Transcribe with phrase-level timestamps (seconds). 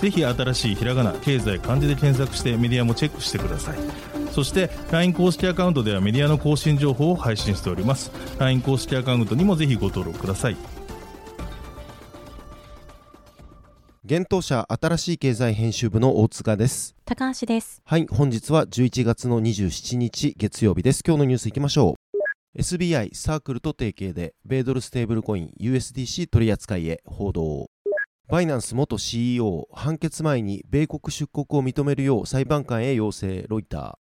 [0.00, 3.78] ぜひ新しいひらがな経済漢字で検索してメディアもチェックしてください。
[4.32, 8.10] そして LINE 公式アカウントではメディアの更新情報を配信しております。
[8.38, 10.56] LINE 公式アカウントにもぜひご登録ください。
[14.04, 16.94] 現当社新しい経済編集部の大塚です。
[17.04, 17.82] 高橋です。
[17.84, 21.02] はい本日は11月の27日月曜日です。
[21.04, 21.96] 今日のニュースいきましょ
[22.54, 22.60] う。
[22.60, 27.68] SBI サークルと提携で米ドルステーブルコイン USDC 取り扱いへ報道
[28.28, 33.94] バイナンス元 CEO 判決前に米国出国を認めるよう裁判官へ要請ロイター。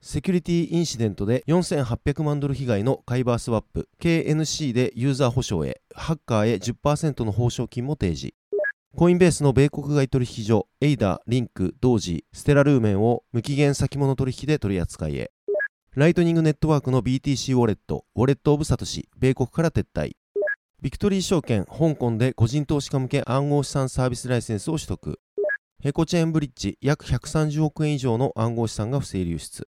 [0.00, 5.80] セキュリティインシデントで4800万ドル被害のカイバースワップ KNC でユーザー補償へ。
[5.94, 8.34] ハッカーへ10%の報奨金も提示。
[8.96, 15.30] コインベースの米国外取引所エイダ、リンク、ドージ、ステラルーメンを無期限先物取引で取り扱いへ。
[15.94, 20.14] ライトニングネットワークの BTC ウォレットウォレットオブサトシ米国から撤退。
[20.82, 25.20] ビクトリー証券香港で個人投資家向け暗号資産サービスライセンスを取得
[25.82, 29.68] ヘコチェーンブリッジ約130億円以上の暗号資産が不正流出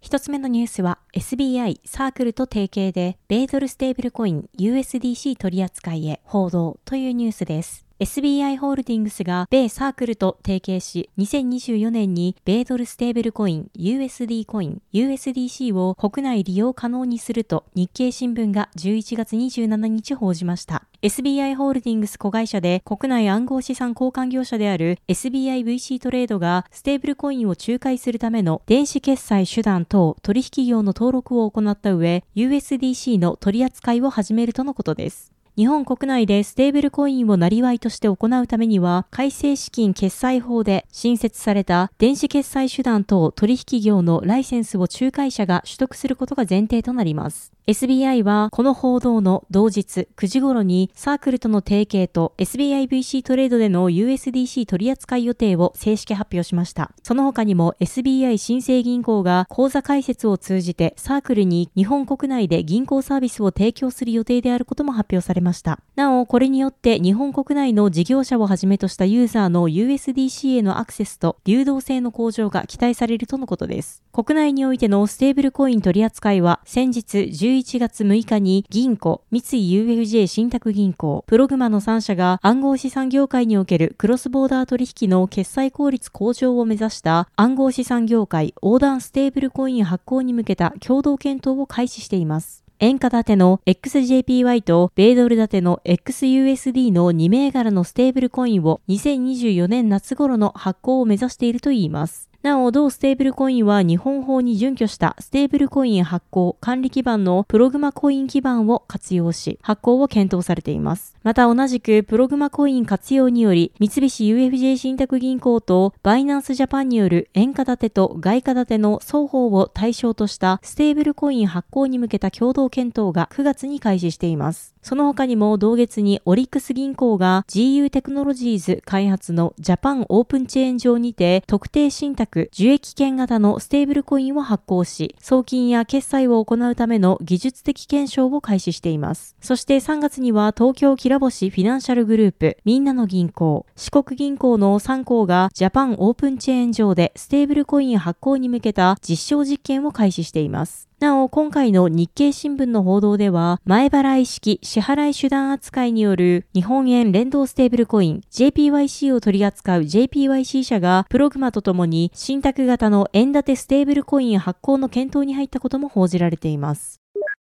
[0.00, 7.85] 一つ目のニュースは SBI サークルと提携で米ドルステーブルコイン USDC 取り扱いへ報道というニュースです。
[7.98, 20.86] SBI ホールディングスが米サークルと提携し、2024年に米ドルステーブルコイン USD コイン USDC を国内利用可能にすると日経新聞が11月27日報じました。
[21.00, 35.35] SBI ホールディングス子会社で国内暗号資産交換業者である SBIVC トレードがステーブルコインを仲介するための電子決済手段等取引業の登録を行った上、USDC の取り扱いを始めるとのことです。
[35.56, 47.55] 日本国内でステーブルコインを生業として行うためには、改正資金決済法で新設された電子決済手段等取引業のライセンスを仲介者が取得することが前提となります。
[47.68, 56.92] SBI はこの報道の同日9時頃にサークルとの提携と SBIVC トレードでの USDC 取扱い予定を正式発表しました。
[57.02, 65.80] その他にも SBI 新生銀行が口座開設を通じてサークルに日本国内で銀行サービスを提供する予定であることも発表されました。
[65.96, 74.04] なお、これによって日本国内の事業者をはじめとしたユーザーの USDC へのアクセスと流動性の向上が期待されるとのことです。
[74.12, 79.42] 国内においてのステーブルコイン取扱いは先日11 11月6日に銀行、三井
[79.80, 92.66] UFJ 信託銀行、プログマの3社が暗号資産業界におけるクロスボーダー取引の決済効率向上を目指した暗号資産業界横断ステーブルコイン発行に向けた共同検討を開始しています。
[92.78, 102.28] 円価建ての XJPY と米ドル建ての XUSD の2銘柄のステーブルコインを2024年夏頃の発行を目指しているといいます。
[102.46, 111.16] なお、同ステーブルコインは日本法に準拠したステーブルコイン発行管理基盤のプログマコイン基盤を活用し、発行を検討されています。
[111.24, 124.75] また同じくプログマコイン活用により、三菱 UFJ 信託銀行とバイナンスジャパンによる円価建てと外貨建ての双方を対象としたステーブルコイン発行に向けた共同検討が9月に開始しています。
[124.86, 139.34] その他にも同月にオリックス銀行が GU テクノロジーズ開発のジャパンオープンチェーン上にて特定信託受益権型のステーブルコインを発行し、送金や決済を行うための技術的検証を開始しています。
[139.40, 150.85] そして3月には東京きらぼしフィナンシャルグループ、みんなの銀行、四国銀行の3行がジャパンオープンチェーン上でステーブルコイン発行に向けた実証実験を開始しています。
[150.98, 167.02] なお、今回の日経新聞の報道では、前払い式支払い手段扱いによる日本円連動ステーブルコイン JPYC を取り扱う JPYC 社がプログマとともに信託型の円建てステーブルコイン発行の検討に入ったことも報じられています。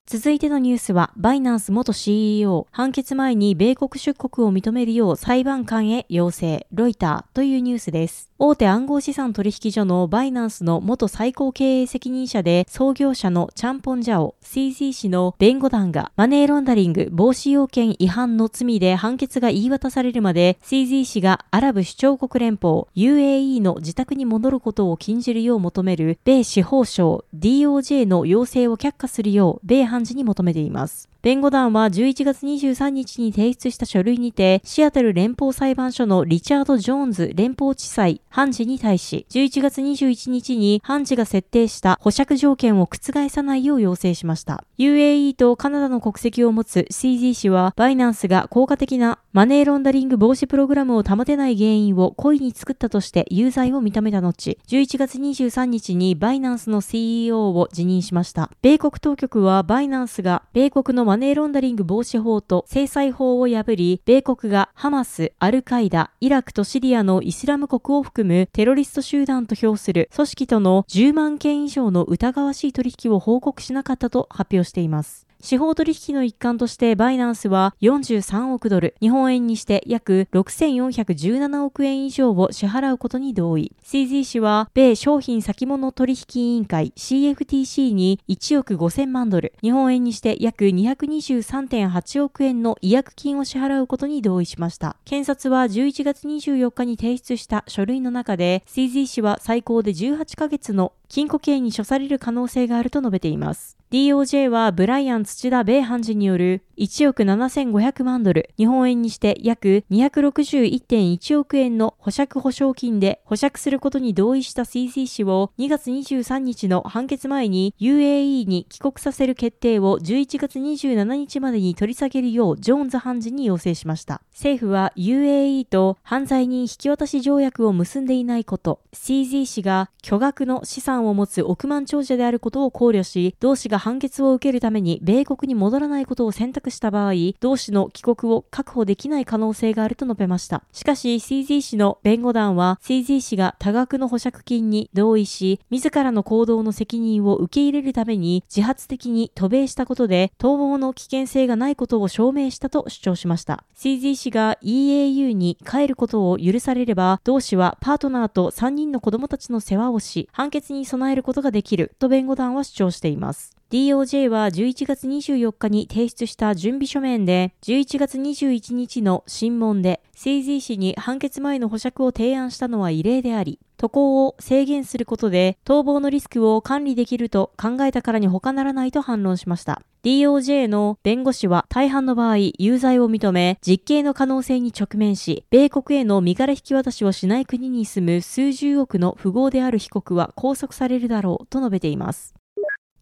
[0.08, 8.27] 続いてのニュースは、バイナンス元 CEO、判決前に米国出国を認めるよう裁判官へ要請、ロイターというニュースです。
[8.40, 31.10] 大手暗号資産取引所のバイナンスの元最高経営責任者で創業者のチャンポンジャオ、CZ 氏の弁護団がマネーロンダリング防止要件違反の罪で判決が言い渡されるまで CZ 氏がアラブ首長国連邦 UAE の自宅に戻ることを禁じるよう求める米司法省 DOJ の要請を却下するよう米判事に求めています。
[31.28, 44.64] 弁護団は11月23日に提出した書類にて、シアトル連邦裁判所のリチャード・ジョーンズ連邦地裁判事に対し、11月21日に判事が設定した保釈条件を覆さないよう要請しました。
[44.80, 58.50] UAE とカナダの国籍を持つ CZ 氏は、バイナンスが効果的なマネーロンダリング防止プログラムを保てない原因を故意に作ったとして有罪を認めた後、11月23日にバイナンスの CEO を辞任しました。
[58.62, 75.27] 米国当局はバイナンスが米国のマネーロンダリング防止法と制裁法を破り、米国がハマス、アルカイダ、イラクとシリアのイスラム国を含むテロリスト集団と評する組織との10万件以上の疑わしい取引を報告しなかったと発表しています。
[75.40, 83.74] 司法取引の一環としてバイナンスは43億ドル、日本円にして約6417億円以上を支払うことに同意。
[83.84, 94.98] CZ 氏は米商品先物取引委員会 CFTC に1億5000万ドル、日本円にして約223.8億円の違約金を支払うことに同意しました。
[95.06, 103.78] 検察は11月24日に提出した書類の中で CZ 氏は最高で18ヶ月の禁錮刑に処される可能性があると述べています。
[103.90, 124.22] DOJ はブライアン土田米判事による1億7500万ドル、日本円にして約261.1億円の保釈保証金で保釈することに同意した CC 氏を2月23日の判決前に UAE に帰国させる決定を11月27日までに取り下げるようジョーンズ判事に要請しました。
[124.32, 140.64] 政府は UAE と犯罪人引き渡し条約を結んでいないこと、CZ 氏が巨額の資産を持つ億万長者であることを考慮し、同氏が判決を受けるために米国に戻らないことを選択した場合、同氏の帰国を確保できない可能性があると述べました。
[140.72, 153.64] しかし、CZ 氏の弁護団は、CZ 氏が多額の保釈金に同意し、自らの行動の責任を受け入れるために自発的に渡米したことで、逃亡の危険性がないことを証明したと主張しました。
[153.76, 163.57] CZ 氏が EAU に帰ることを許されれば、同氏はパートナーと3人の子供たちの世話をし、判決に備えることができると弁護団は主張しています。
[163.70, 179.84] DOJ は11月24日に提出した準備書面で、11月21日の審問で、CZ 氏に判決前の保釈を提案したのは異例であり、渡航を制限することで逃亡のリスクを管理できると考えたからに他ならないと反論しました。
[180.04, 192.37] DOJ の弁護士は大半の場合有罪を認め実刑の可能性に直面し米国への身柄引き渡しをしない国に住む数十億の富豪である被告は拘束されるだろうと述べています。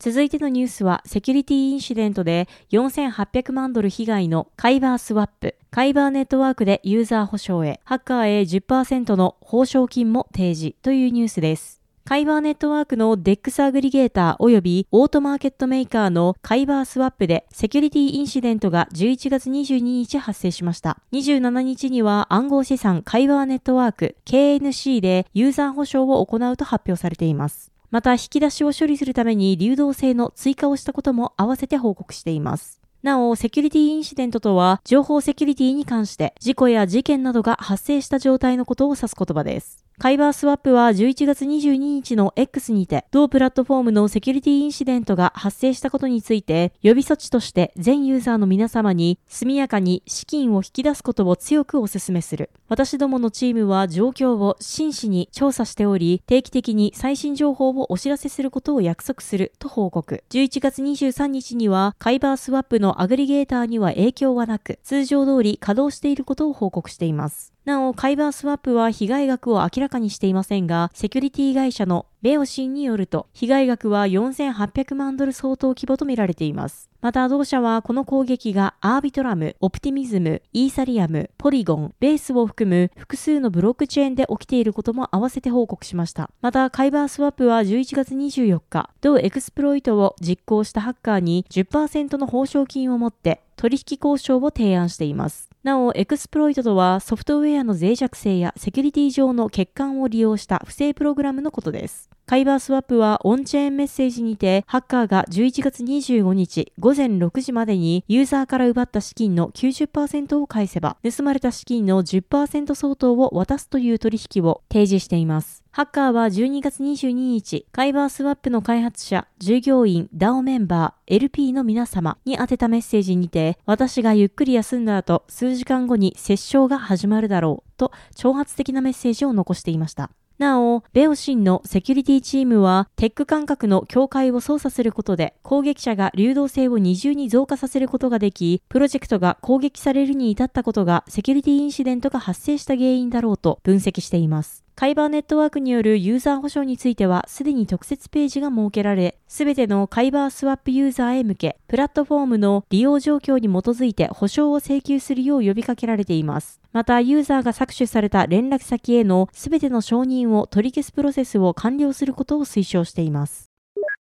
[0.06, 11.82] 続いてのニュースは、セキュリティインシデントで4800万ドル被害のカイバースワップ、カイバーネットワークでユーザー保証へ、ハッカーへ10%の報奨金も提示というニュースです。
[12.04, 21.00] カイバーネットワークの DEX アグリゲーター及びオートマーケットメーカーのカイバースワップでセキュリティインシデントが11月22日発生しました。
[21.14, 27.75] 27日には暗号資産カイバーネットワーク KNC でユーザー保証を行うと発表されています。
[27.96, 32.82] また引き出しを処理するために流動性の追加をしたことも合わせて報告しています。
[33.04, 39.85] なお、セキュリティインシデントとは、情報セキュリティに関して、事故や事件などが発生した状態のことを指す言葉です。
[39.98, 52.50] カイバースワップは11月22日の X にて、同プラットフォームのセキュリティインシデントが発生したことについて、予備措置として全ユーザーの皆様に速やかに資金を引き出すことを強くお勧めする。
[52.68, 60.26] 私どものチームは状況を真摯に調査しており、定期的に最新情報をお知らせすることを約束すると報告。
[60.30, 67.55] 11月23日には、カイバースワップのアグリゲーターには影響はなく、通常通り稼働していることを報告しています。
[67.66, 76.92] なお、カイバースワップは被害額を明らかにしていませんが、セキュリティ会社のベオシンによると、被害額は4800万ドル相当規模とみられています。
[77.02, 86.30] また同社はこの攻撃がアービトラム、オプティミズム、イーサリアム、ポリゴン、ベースを含む複数のブロックチェーンで起きていることも合わせて報告しました。
[86.42, 95.55] また、カイバースワップは11月24日、同エクスプロイトを実行したハッカーに10%の報奨金を持って取引交渉を提案しています。
[95.66, 102.12] なお、エクスプロイトとはソフトウェアの脆弱性やセキュリティ上の欠陥を利用した不正プログラムのことです。
[102.28, 115.65] カイバースワップはオンチェーンメッセージにて、ハッカーが11月25日午前6時までにユーザーから奪った資金の90%を返せば、盗まれた資金の10%相当を渡すという取引を提示しています。
[115.76, 130.12] ハッカーは12月22日、カイバースワップの開発者、従業員、DAO メンバー、LP の皆様に宛てたメッセージにて、私がゆっくり休んだ後、数時間後に折衝が始まるだろうと挑発的なメッセージを残していました。
[130.38, 144.65] なお、ベオシンのセキュリティチームは、テック感覚の境界を操作することで、攻撃者が流動性を二重に増加させることができ、プロジェクトが攻撃されるに至ったことが、セキュリティインシデントが発生した原因だろうと分析しています。
[144.78, 156.60] カイバーネットワークによるユーザー保証については、すでに特設ページが設けられ、すべてのカイバースワップユーザーへ向け、プラットフォームの利用状況に基づいて保証を請求するよう呼びかけられています。
[156.74, 163.55] また、ユーザーが搾取された連絡先へのすべての承認を取り消すプロセスを完了することを推奨しています。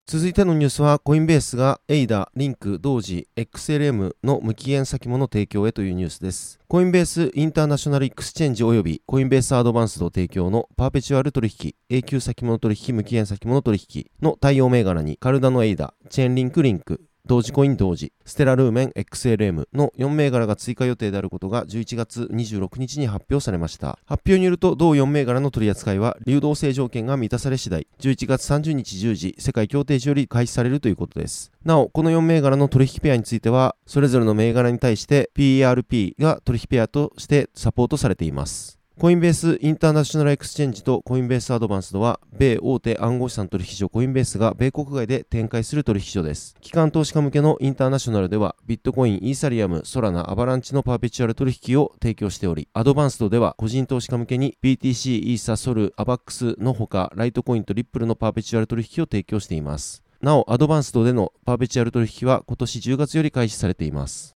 [0.09, 6.61] 続いてのニュースは、コインベースが ADA、LINK、DOGE、XLM の無期限先物提供へというニュースです。
[6.69, 23.99] コインベースインターナショナルエクスチェンジ及びコインベースアドバンスド提供のパーペチュアル取引、永久先物取引、無期限先物取引の対応銘柄にカルダの ADA、チェーンリンク LINK、ドージコイン DOGE、ステラルーメン XLM の4銘柄が追加予定であることが11月26日に発表されました。
[24.05, 31.51] 発表によると、同4銘柄の取り扱いは流動性条件が満たされ次第、11月30日10時、世界協定時より開始されるということです。
[31.65, 38.79] なお、この4銘柄の取引ペアについては、それぞれの銘柄に対して PERP が取引ペアとしてサポートされています。
[38.99, 46.57] コインベースインターナショナルエクスチェンジとコインベースアドバンスドは、米大手暗号資産取引所コインベースが米国外で展開する取引所です。
[46.63, 60.03] 機関投資家向けのインターナショナルでは、ビットコイン、イーサリアム、ソラナ、アバランチのパーペチュアル取引を提供しており、アドバンスドでは個人投資家向けに BTC、イーサ、 SOL、AVAX のほか、ライトコインとリップルのパーペチュアル取引を提供しています。
[60.23, 64.36] なお、アドバンスドでのパーペチュアル取引は今年10月より開始されています。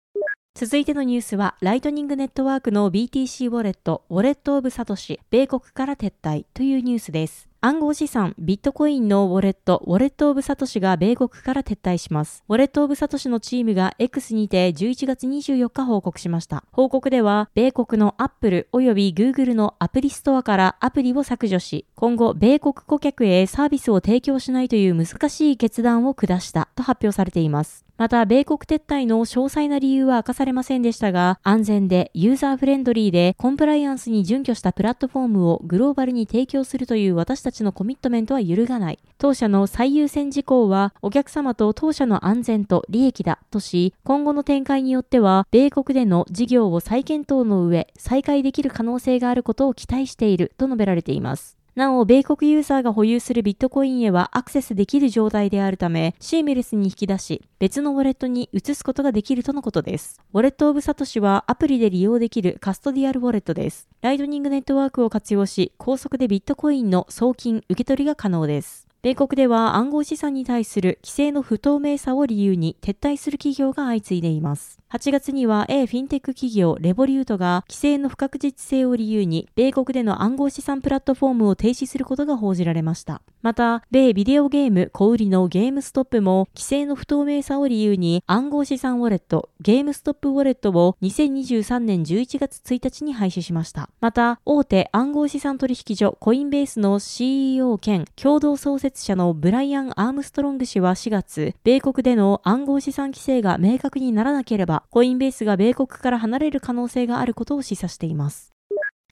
[0.61, 7.49] 続いてのニュースは、ライトニングネットワークの BTC ウォレット、ウォレットオブサトシ、米国から撤退というニュースです。
[7.62, 12.42] 暗号資産ビットコインのウォレット、ウォレットオブサトシが米国から撤退します。
[12.49, 16.64] ウォレットオブサトシのチームが X にて11月24日報告しました。
[16.73, 27.87] 報告では、米国の Apple 及び Google のアプリストアからアプリを削除し、今後、米国顧客へサービスを提供しないという難しい決断を下したと発表されています。
[28.00, 38.99] また、米国撤退の詳細な理由は明かされませんでしたが、安全でユーザーフレンドリーでコンプライアンスに準拠したプラットフォームをグローバルに提供するという私たちのコミットメントは揺るがない。
[39.19, 51.60] 当社の最優先事項は、お客様と当社の安全と利益だとし、今後の展開によっては、米国での事業を再検討の上、再開できる可能性があることを期待していると述べられています。
[51.75, 60.21] なお、米国ユーザーが保有するビットコインへはアクセスできる状態であるため、シームレスに引き出し、別のウォレットに移すことができるとのことです。
[60.33, 63.89] ウォレットオブサトシはアプリで利用できるカストディアルウォレットです。
[64.03, 68.89] ライトニングネットワークを活用し、高速でビットコインの送金、受け取りが可能です。
[69.03, 74.79] 米国では暗号資産に対する規制の不透明さを理由に撤退する企業が相次いでいます。
[74.92, 83.23] 8月には A フィンテック企業レボリュートが規制の不確実性を理由に米国での暗号資産プラットフォームを停止することが報じられました。
[83.40, 93.90] また、米ビデオゲーム小売りのゲームストップも規制の不透明さを理由に暗号資産ウォレット、ゲームストップウォレットを2023年11月1日に廃止しました。
[94.00, 108.52] また、大手暗号資産取引所コインベースの CEO 兼共同創設者のブライアン・アームストロング氏は4月、米国での暗号資産規制が明確にならなければコインベースが米国から離れる可能性があることを示唆しています。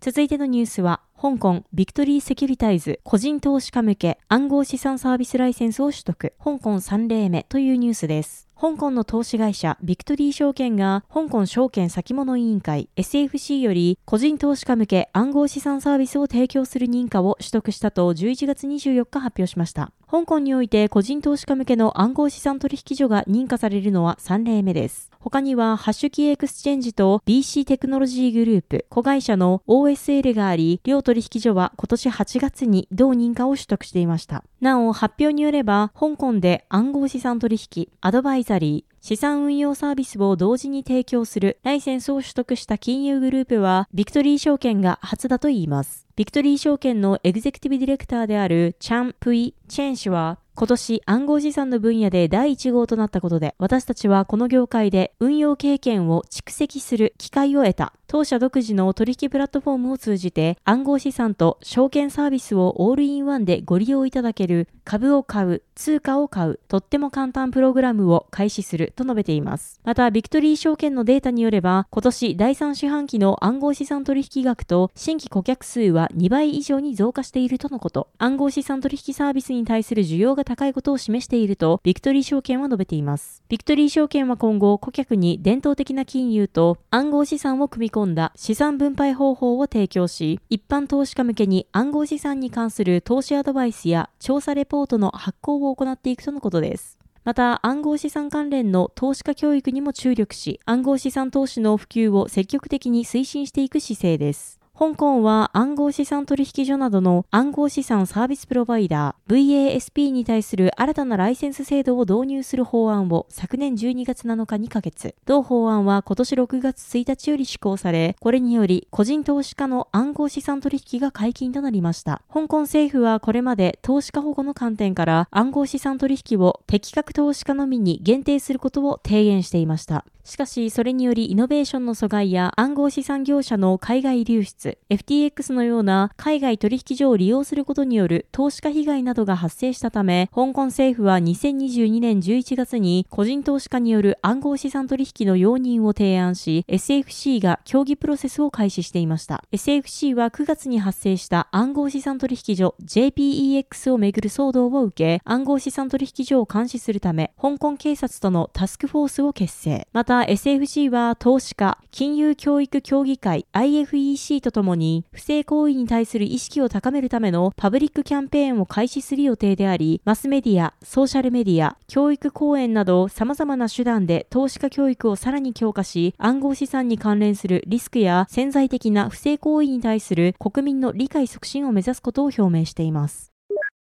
[0.01, 8.49] 続いてのニュースは、香港ビクトリーセキュリタイズ個人投資家向け暗号資産サービスライセンスを取得、香港3例目というニュースです。
[8.61, 19.93] 香港の投資会社ビクトリー証券が香港証券先物委員会 SFC より個人投資家向け暗号資産サービスを提供する認可を取得したと11月24日発表しました。
[20.11, 25.11] 香港において個人投資家向けの暗号資産取引所が認可されるのは3例目です。
[25.21, 34.45] 他には、ハッシュキーエクスチェンジと BC テクノロジーグループ、子会社の OSL があり、両取引所は今年8月に同認可を取得していました。
[34.63, 46.07] なお、発表によれば、香港で暗号資産取引、アドバイザリー、資産運用サービスを同時に提供するライセンスを取得した金融グループは、ビクトリー証券が初だといいます。
[46.15, 57.95] ビクトリー証券のエグゼクティブディレクターであるチャン・プイ・チェン氏は、今年暗号資産の分野で第1号となったことで、私たちはこの業界で運用経験を蓄積する機会を得た。
[58.11, 69.79] 当社独自の取引プラットフォームを通じて暗号資産と証券サービスをオールインワンでご利用いただける株を買う、通貨を買う、とっても簡単プログラムを開始すると述べています。
[69.85, 78.09] また、ビクトリー証券のデータによれば、今年第3四半期の暗号資産取引額と新規顧客数は2倍以上に増加しているとのこと。
[78.17, 83.43] 暗号資産取引サービスに対する需要が高いことを示していると、ビクトリー証券は述べています。
[83.51, 96.99] ビクトリー証券は今後、顧客に伝統的な金融と暗号資産を組み込込んだ資産分配方法を提供し、一般投資家向けに暗号資産に関する投資アドバイスや調査レポートの発行を行っていくとのことです。
[97.25, 104.59] また暗号資産関連の投資家教育にも注力し、暗号資産投資の普及を積極的に推進していく姿勢です。
[104.79, 115.17] 香港は暗号資産取引所などの暗号資産サービスプロバイダー VASP に対する新たなライセンス制度を導入する法案を昨年12月7日に可決。
[115.27, 122.23] 同法案は今年6月1日より施行され、これにより個人投資家の暗号資産取引が解禁となりました。
[122.33, 130.05] 香港政府はこれまで投資家保護の観点から暗号資産取引を適格投資家のみに限定することを提言していました。
[130.29, 149.45] しかし、それによりイノベーションの阻害や暗号資産業者の海外流出、FTX のような海外取引所を利用することによる投資家被害などが発生したため、香港政府は2022年11月に個人投資家による暗号資産取引の容認を提案し、SFC が協議プロセスを開始していました。
[149.53, 159.87] SFC は9月に発生した暗号資産取引所 JPEX をめぐる騒動を受け、暗号資産取引所を監視するため、香港警察とのタスクフォースを結成。
[159.93, 183.33] また、SFC は投資家、金融教育協議会 IFEC とともに不正行為に対する意識を高めるためのパブリックキャンペーンを開始する予定であり、マスメディア、ソーシャルメディア、教育講演など様々な手段で投資家教育をさらに強化し、暗号資産に関連するリスクや潜在的な不正行為に対する国民の理解促進を目指すことを表明しています。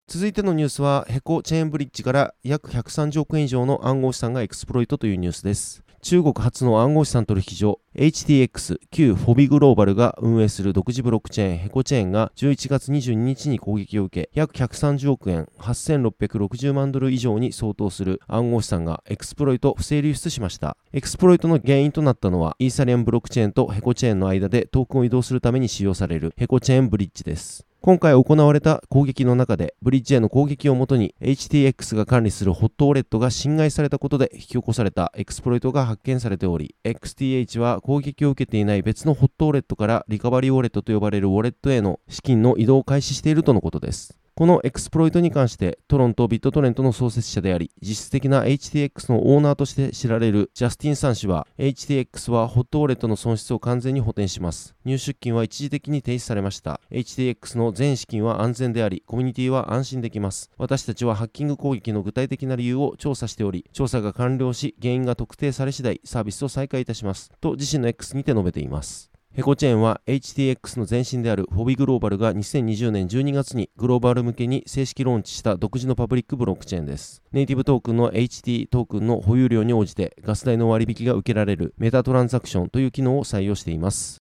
[0.08, 5.85] 続いてのニュースは、ヘコチェーンブリッジから約130億円以上の暗号資産がエクスプロイトというニュースです。
[6.02, 20.76] 中国発の暗号資産取引所 HTX 旧フォビグローバルが運営する独自ブロックチェーンヘコチェーンが11月22日に攻撃を受け約130億円8660万ドル以上に相当する暗号資産がエクスプロイト不正流出しました。
[20.92, 27.66] エクスプロイトの原因となったのはイーサリアムブロックチェーンとヘコチェーンの間でトークンを移動するために使用されるヘコチェーンブリッジです。
[27.86, 44.18] 今回行われた攻撃の中で、ブリッジへの攻撃をもとに HTX が管理するホットウォレットが侵害されたことで引き起こされたエクスプロイトが発見されており、XTH は攻撃を受けていない別のホットウォレットからリカバリーウォレットと呼ばれるウォレットへの資金の移動を開始しているとのことです。
[44.38, 54.74] このエクスプロイトに関してトロンとビットトレントの創設者であり、実質的な HTX のオーナーとして知られるジャスティン・サン氏は、HTX はホットウォレットの損失を完全に補填します。
[54.84, 56.82] 入出金は一時的に停止されました。
[56.90, 60.50] HTX の全資金は安全であり、コミュニティは安心できます。
[60.58, 67.30] 私たちはハッキング攻撃の具体的な理由を調査しており、調査が完了し、原因が特定され次第、サービスを再開いたします。
[67.40, 69.15] と自身の X にて述べています。
[69.36, 77.22] ヘコチェーンは HTX の前身であるフォビグローバルが2020年12月にグローバル向けに正式ローンチした独自のパブリックブロックチェーンです。
[77.32, 84.25] ネイティブトークンの HT トークンの保有量に応じてガス代の割引が受けられるメタトランザクションという機能を採用しています。